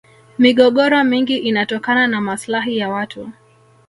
migogoro 0.39 1.03
mingi 1.03 1.37
inatokana 1.37 2.07
na 2.07 2.21
maslahi 2.21 2.77
ya 2.77 2.89
watu 2.89 3.29